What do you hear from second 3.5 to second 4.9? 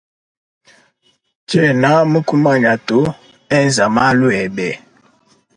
enza malu ebe.